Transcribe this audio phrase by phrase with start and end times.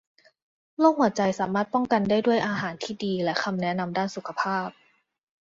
[0.79, 4.67] โรคหัวใจสามารถป้องกันได้ด้วยอาหารที่ดีและคำแนะนำด้านสุขภาพ